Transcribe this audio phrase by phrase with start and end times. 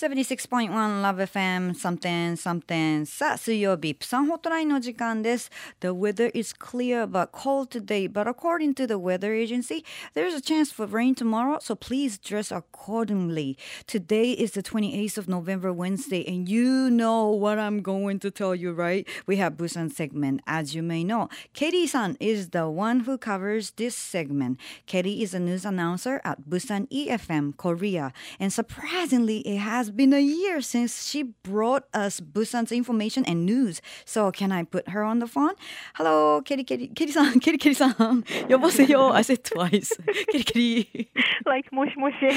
[0.00, 0.70] 76.1
[1.02, 8.86] Love FM something something さあ水曜日プサンホットラインの時間です The weather is clear but cold today but according to
[8.86, 9.84] the weather agency
[10.14, 15.28] there's a chance for rain tomorrow so please dress accordingly Today is the 28th of
[15.28, 19.92] November Wednesday and you know what I'm going to tell you right We have Busan
[19.92, 25.22] segment as you may know Katie san is the one who covers this segment Katie
[25.22, 30.19] is a news announcer at Busan EFM Korea and surprisingly it has has been a
[30.23, 33.81] year since she brought us Busan's information and news.
[34.05, 35.51] So can I put her on the phone?
[35.95, 38.23] Hello, Kitty Kitty Kitty san, Kitty Kitty san.
[38.47, 39.11] 여보세요.
[39.19, 39.91] I said twice.
[40.31, 41.11] Kitty Kitty.
[41.45, 42.31] Like moshi moshi.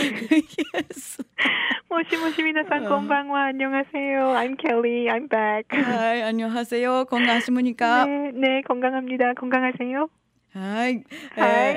[0.75, 1.19] yes.
[1.89, 4.35] 모시 모시 미나상 건방와 안녕하세요.
[4.35, 5.07] I'm Kelly.
[5.09, 5.67] I'm back.
[5.71, 7.05] Hi, 안녕하세요.
[7.07, 8.07] 건강하십니까?
[8.07, 9.35] 네, 네, 건강합니다.
[9.35, 10.09] 건강하세요.
[10.55, 11.05] Hi.
[11.37, 11.75] Hi.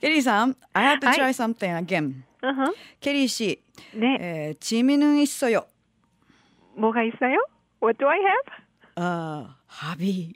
[0.00, 2.24] Kitty san, I have to try something again.
[2.43, 2.73] Uh-huh.
[3.01, 3.61] Kitty 씨,
[3.93, 5.65] 네, 에, 취미는 있어요.
[6.75, 7.37] 뭐가 있어요?
[7.81, 8.63] What do I have?
[8.95, 10.33] 아, 합의,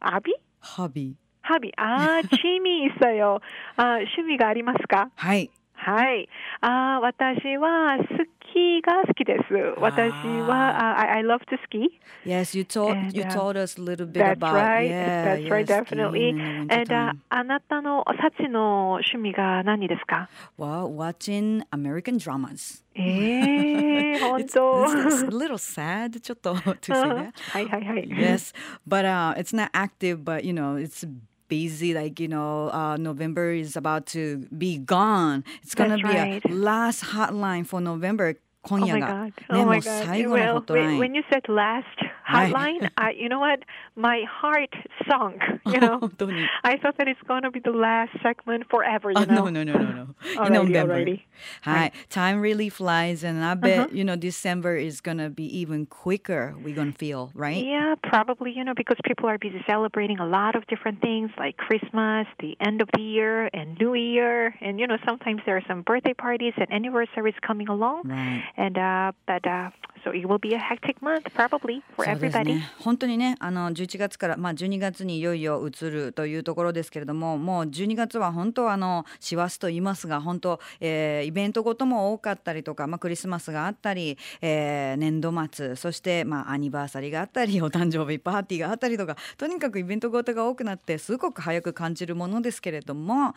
[0.00, 0.34] 아비?
[0.60, 1.16] 합의.
[1.42, 1.72] 합의.
[1.76, 3.38] 아, 취미 있어요.
[3.76, 5.10] 아, 취미가 ありますか?
[5.16, 5.50] はい。
[5.74, 6.28] はい。
[6.60, 8.31] あ、私はスキ
[8.80, 9.54] ーが好きです。
[9.78, 12.00] 私は、あ I, I love to ski.
[12.24, 14.88] Yes, you told And, you uh, told us a little bit That's about right.
[14.90, 16.32] yeah, That's right, yes, definitely.
[16.32, 17.20] skiing in the And, uh, wintertime.
[17.30, 22.82] あなたのサチの趣味が何ですか Well, watching American dramas.
[22.94, 24.84] ええ本 It's, 当。
[24.84, 27.32] it's a little sad ちょっと to say that.
[27.52, 28.08] はいはいはい。
[28.08, 28.54] Yes,
[28.86, 31.06] but uh, it's not active, but you know, it's
[31.52, 31.94] busy.
[31.94, 35.44] Like you know, uh, November is about to be gone.
[35.62, 36.44] It's gonna That's be right.
[36.44, 38.34] a last hotline for November.
[38.64, 39.26] Oh 今 my 夜が god.
[39.26, 40.04] ね Oh も my う god.
[40.04, 43.59] 最後のホ Well, ットラ when, イン when you said last はい hotline, I, you know what?
[43.95, 44.73] My heart
[45.09, 45.41] sunk.
[45.65, 46.09] You know,
[46.63, 49.11] I thought that it's going to be the last segment forever.
[49.11, 49.45] You oh, know?
[49.49, 50.61] no, no, no, no, no.
[50.61, 51.25] in already.
[51.63, 53.97] Hi, time really flies, and I bet mm-hmm.
[53.97, 56.55] you know December is going to be even quicker.
[56.63, 57.63] We're going to feel right.
[57.63, 58.51] Yeah, probably.
[58.51, 62.55] You know, because people are busy celebrating a lot of different things like Christmas, the
[62.59, 66.13] end of the year, and New Year, and you know sometimes there are some birthday
[66.13, 68.09] parties and anniversaries coming along,
[68.57, 69.69] and uh, but uh,
[70.03, 72.55] so it will be a hectic month probably for そうです everybody.
[72.55, 72.71] ね。
[72.79, 93.33] 本当にね、あの11月からまあ12月にいよいよ移るというところですけれども、もう12月は本当あの師走と言いますが、本当、えーイベントごとも多かったりとか、まあクリスマスがあったり、えー年度末、そしてまあアニバーサリーがあったり、お誕生日パーティーがあったりとか、とにかくイベントごとが多くなってすごく早く感じるものですけれども。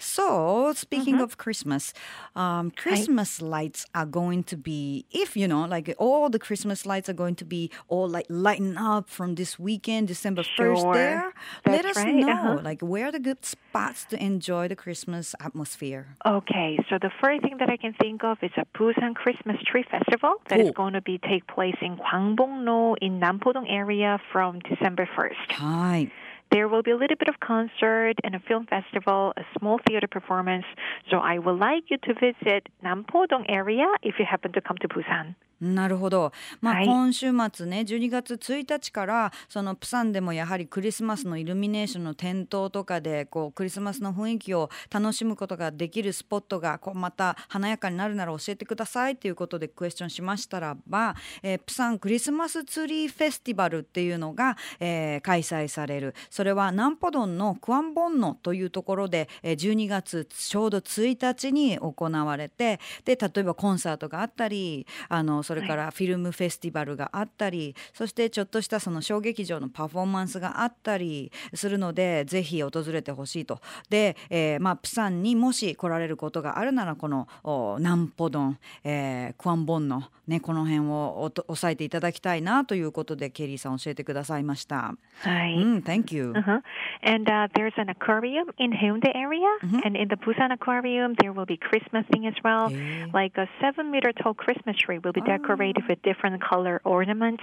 [0.00, 1.92] So, speaking of Christmas,
[2.34, 7.10] um, Christmas lights are going to be, if you know, like all the Christmas lights
[7.10, 10.94] are going to be all like lighting up from this weekend, December 1st Sure.
[10.94, 11.32] there.
[11.66, 12.60] Let us right, know, uh-huh.
[12.64, 16.16] like, where are the good spots to enjoy the Christmas atmosphere?
[16.24, 19.84] Okay, so the first thing that I can think of is a Busan Christmas Tree
[19.90, 25.06] Festival that is going to be take place in Gwangbong-no in Nampodong area from December
[25.14, 25.52] 1st.
[25.60, 26.29] はい。
[26.50, 30.64] There will be a little bit of concert and a film festival, a small theater performance.
[31.08, 34.88] So I would like you to visit Nampodong area if you happen to come to
[34.88, 35.36] Busan.
[35.60, 36.86] なるほど、まあはい。
[36.86, 56.14] 今週末ね12月1日からそのプサンでもやはりクリスマスのイルミネーションの点灯とかでこうクリスマスの雰囲気を楽しむことができるスポットがこうまた華やかになるなら教えてくださいということでクエスチョンしましたらば、えープサンクリスマスツリーフェスティバルっていうのが、えー開催される。
[56.30, 73.60] それはナンポドンのクアンボンノというところで、えー12月ちょうど1日に行われてで例えばコンサートがあったりあのそれからフィルムフェスティバルがあったり、そしてちょっとしたその小劇場のパフォーマンスがあったりするのでぜひ訪れてほしいと。
[73.88, 84.94] で、えーまあ、プサンにもし来られることがあるならこのおナンポドン、えークアンボンの、ね、この辺をおと押さえていただきたいなということでケリーさん教えてくださいました。
[85.24, 85.56] Hi.
[85.56, 86.30] うん、Thank you.
[86.30, 86.62] Uh-huh.
[87.02, 89.48] And uh, there's an aquarium in Haeundae area,
[89.84, 92.70] and in the Busan aquarium there will be Christmas thing as well.
[93.12, 95.39] Like a seven meter tall Christmas tree will be decorated
[95.88, 97.42] with different color ornaments,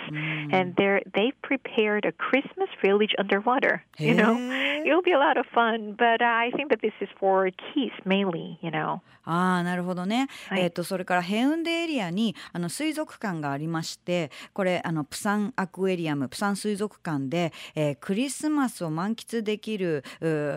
[0.51, 3.83] and there they prepared a Christmas village underwater.
[3.97, 4.37] You know,
[4.85, 7.93] it'll be a lot of fun, but uh, I think that this is for kids
[8.05, 8.59] mainly.
[8.61, 9.01] You know.
[9.27, 20.03] ああなるほどね、はいえっ、とそれからヘウンデエリアにあの水族館がありましてこれあのプサンアクエリアムプサン水族館で、えークリスマスを満喫できる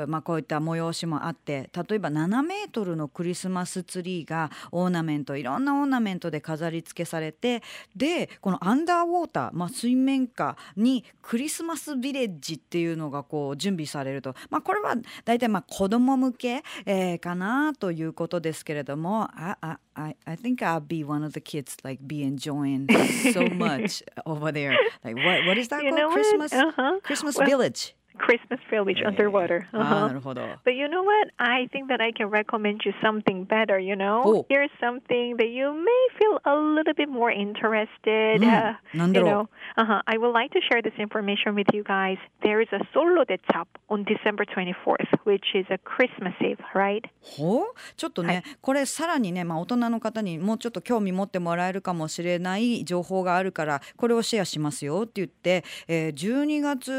[0.07, 7.63] まあ、こういった催しもあって例えば7メートルのクリスマスツリーがオーナメントいろんなオーナメントで飾り付けされれて
[7.97, 14.95] でこのアンダーウォーター、まあ、水面下にクリスマスビレッジっていうのがこう準備されると、まあ、これは
[15.25, 19.57] 大体まあ子供向け、えー、かなということですけれども I,
[19.95, 22.87] I, I think I'll be one of the kids like be enjoying
[23.33, 26.13] so much over there like what, what is that called?
[26.13, 27.01] Christmas Uh-huh.
[27.03, 27.95] Christmas village
[28.27, 29.67] Christmas village underwater.
[29.73, 30.09] あー Uh-huh.
[30.09, 31.33] なるほど But you know what?
[31.39, 34.23] I think that I can recommend you something better, you know?
[34.25, 34.47] Oh.
[34.49, 38.41] Here's something that you may feel a little bit more interested.
[38.41, 38.77] Mm.
[38.95, 40.03] Uh, なんだ you ろう know, uh-huh.
[40.07, 42.19] I would like to share this information with you guys.
[42.43, 47.05] There is a solo de chap on December 24th, which is a Christmas Eve, right?
[47.23, 56.91] ほうちょっとね、これさらにね、まあ、大人の方にもうちょっと興味持ってもらえるかもしれない情報があるからこれをシェアしますよって言って、えー、12月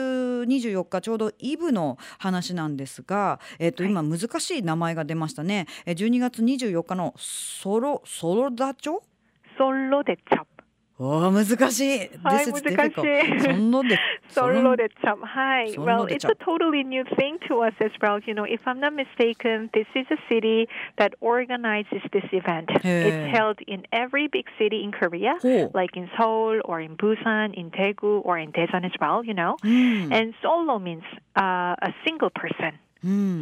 [0.47, 8.99] 24日ちょうどイブの話なんですが、えー、と今難しい名前が出ましたね、えー、12月24日のソロソロダチョ
[9.57, 10.41] ？Solo de chap.
[10.41, 10.50] おー
[12.23, 12.29] Oh,
[12.61, 13.05] difficult.
[13.87, 13.99] Difficult.
[15.77, 18.19] Well, it's a totally new thing to us as well.
[18.27, 20.67] You know, if I'm not mistaken, this is a city
[20.99, 22.69] that organizes this event.
[23.07, 25.33] It's held in every big city in Korea,
[25.73, 29.57] like in Seoul or in Busan, in Daegu or in Daesan as well, you know.
[30.11, 31.03] And solo means
[31.35, 32.73] uh, a single person.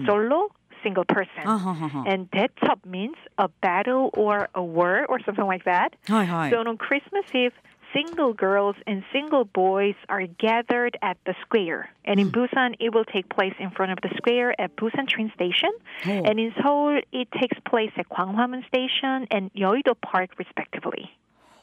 [0.05, 0.47] Solo
[0.83, 1.45] single person.
[1.45, 2.03] Uh-huh.
[2.05, 5.95] And 대첩 means a battle or a war or something like that.
[6.07, 6.49] Hi, hi.
[6.51, 7.53] So on Christmas Eve,
[7.93, 11.89] single girls and single boys are gathered at the square.
[12.05, 12.39] And in hmm.
[12.39, 15.71] Busan, it will take place in front of the square at Busan train station.
[16.05, 16.09] Oh.
[16.09, 21.09] And in Seoul, it takes place at Gwanghwamun Station and Yeouido Park, respectively.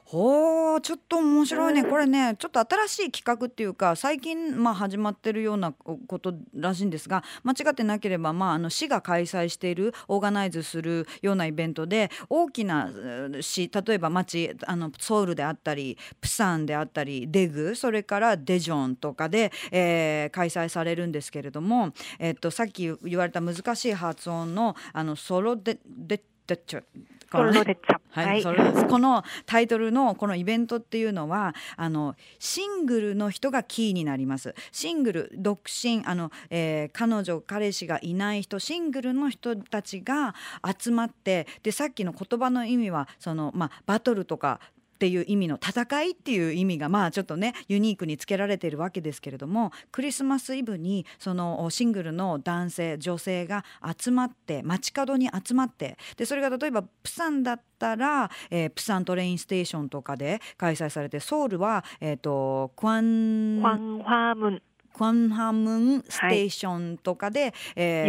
[0.08, 1.82] ほうちょっと面白いね。
[1.82, 26.82] これねちょっと新しい企画っていうか最近まあ始まってるようなことらしいんですが間違ってなければまああの市が開催しているオーガナイズするようなイベントで大きなう市例えば町あのソウルであったりプサンであったりデグそれからデジョンとかで、えー開催されるんですけれども、えっと、さっき言われた難しい発音のあのソロデデデチョ
[27.30, 27.78] このね.
[28.10, 28.86] はい、それです。
[28.86, 34.54] このタイトルのこのイベントっていうのはあのシングルの人がキーになります。
[34.72, 40.34] シングル独身あの、えー彼女彼氏がいない人シングルの人たちが
[40.78, 44.60] 集まってでさっきの言葉の意味はその、まあ、バトルとか
[44.96, 53.62] っていう意味の戦いっていう意味がまあちょっとねユニークにつけられているわけですけれどもクリスマスイブにそのシングルの男性女性が
[53.94, 64.60] 集まって街角に集まってでそれが例えばプサンだったら、えープサントレインステーションとかで開催されてソウルは、えー、とクワン Gwanghwamun
[64.96, 65.78] クワンハム。
[65.98, 68.08] ンステーションとかで、えー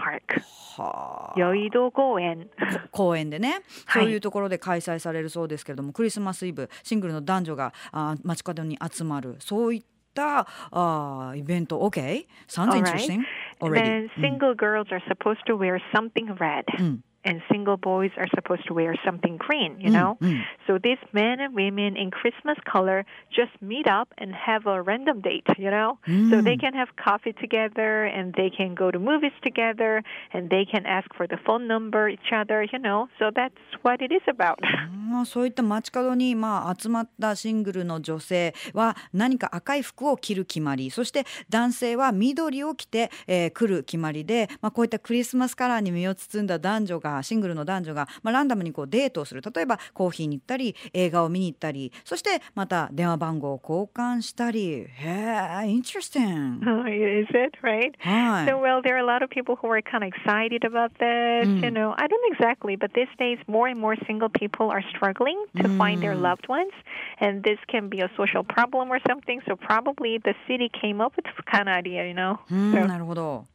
[0.00, 0.40] Park.
[0.76, 2.48] はあ Yeouido Goen.
[2.90, 9.82] 公園でね、はいそういうところで開催されるそうですけれどもクリスマスイブシングルの男女があー街角に集まるそういっ
[10.14, 12.78] たあーイベント OK sounds Alright.
[12.78, 13.22] interesting
[13.60, 16.64] already Then single girls are supposed to wear something red.
[16.78, 20.15] うん、And single boys are supposed to wear something green, you うん know?
[20.21, 24.79] うん、 So these men and women in Christmas color just meet up and have a
[24.83, 25.97] random date, you know?
[26.29, 30.03] So they can have coffee together and they can go to movies together
[30.35, 33.07] and they can ask for the phone number each other, you know?
[33.17, 34.57] So that's what it is about.
[35.09, 57.92] まあそういった街角にまあ集まったシングルの女性は何か赤い服を着る決まりそして男性は緑を着て、えー来る決まりで、まあ、こういったクリスマスカラーに身を包んだ男女が シングルの男女が、まあ、ランダムにこうデートをする例えばコーヒーに行ったり映画を見に行ったりそしてまた電話番号を交換したりへえ interesting is it, right?
[58.00, 60.90] はい So, well, there are a lot of people who are kind of excited about
[60.98, 61.46] this.
[61.48, 61.62] Mm.
[61.64, 65.36] You know, I don't exactly, but these days, more and more single people are struggling
[65.56, 66.22] to find their Mm.
[66.22, 66.72] loved ones,
[67.20, 69.40] and this can be a social problem or something.
[69.46, 72.38] So, probably the city came up with this kind of idea, you know?
[72.50, 73.46] なるほど.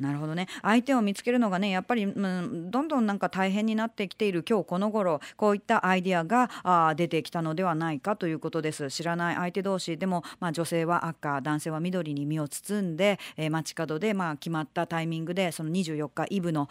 [0.00, 16.68] なるほどね相手を見つけるのがねやっぱり、うん、どんどんなんか大変になってきている今日この頃こういったアイディアがあ出てきたのではないかということです知らない相手同士でも、まあ、女性は赤男性は緑に身を包んで、えー街角で、まあ、決まったタイミングでその24日イブの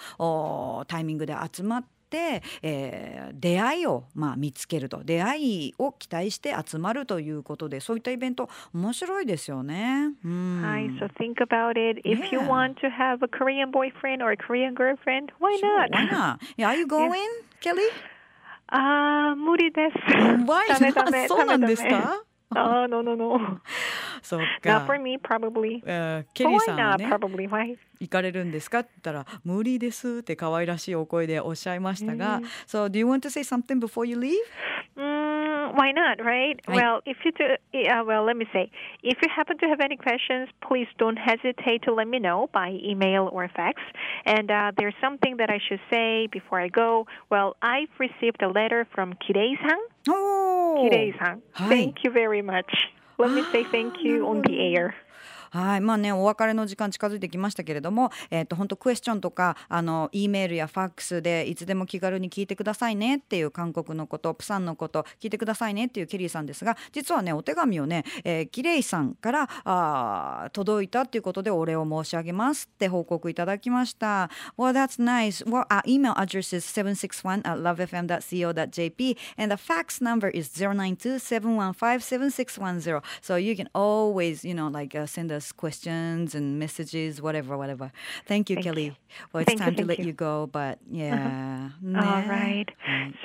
[0.88, 2.03] タイミングで集まって。
[2.62, 10.12] えー出会いを、まあ、見つけると出会いを期待して集まるということでそういったイベント面白いですよね。
[10.24, 12.02] うん、Hi, so think about it.
[12.08, 15.90] If you want to have a Korean boyfriend or a Korean girlfriend, why not?
[15.92, 16.40] Why not?
[16.58, 17.12] Yeah, are you going,
[17.62, 17.82] Kelly?
[18.70, 19.98] Ah, 無理です。
[20.12, 21.28] ダメダメ?
[21.28, 22.24] そうなんですか
[22.56, 23.60] Oh, no, no, no.
[24.34, 24.70] そうか。
[24.70, 25.82] Not for me, probably.
[25.86, 27.48] えー、ケリーさんはね、probably.
[27.50, 27.78] Why?
[28.00, 32.46] 行かれるんですかって言ったら、無理ですって可愛らしいお声でおっしゃいましたが、mm.
[32.68, 34.34] So, do you want to say something before you leave?
[34.98, 36.60] Mm, why not, right?
[36.68, 38.70] Well, if you do, uh, well, let me say,
[39.04, 42.78] if you happen to have any questions, please don't hesitate to let me know by
[42.84, 43.82] email or fax.
[44.26, 47.08] And uh, there's something that I should say before I go.
[47.30, 49.80] Well, I've received a letter from Kirei-san.
[50.10, 52.72] Oh, Kirei-san, thank you very much.
[53.24, 54.94] Let me say thank you on the air.
[55.54, 74.32] はいまあねお別れの時間近づいてきましたけれども、えっと本当クエスチョンとかあの E メールやファックスでいつでも気軽に聞いてくださいねっていう韓国のことプサンのこと聞いてくださいねっていうケリーさんですが実はねお手紙をね、えー、キレイさんからあ届いたっていうことでお礼を申し上げますって報告いただきました。
[74.58, 75.46] Well, that's nice.
[75.46, 83.04] Well, our email address is 761 at lovefm.co.jp and the fax number is 092-715-7610.
[83.22, 87.92] So you can always, you know, like uh, send us questions and messages, whatever, whatever.
[88.26, 88.86] Thank you, Thank Kelly.
[88.86, 88.96] you.
[89.34, 90.06] Well, it's Thank you, time to thank let you.
[90.08, 91.70] you go, but yeah.
[91.96, 92.66] All right.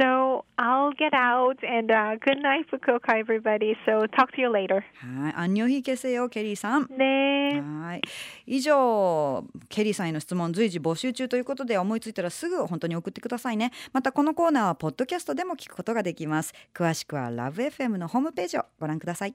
[0.01, 3.77] So I'll get out and uh, good night, Fukuoka, everybody.
[3.87, 4.83] So talk to you later.
[5.01, 6.87] はい、アンニョヒケセよ、ケリーさん。
[6.91, 7.61] 네.
[7.61, 8.03] はい
[8.47, 19.35] 以上ケリーさんへの質問随時募集中ということで思いついたらすぐ本当に送ってくださいねまたこのコーナーはポッドキャストでも聞くことができます詳しくは LoveFM のホームページをご覧ください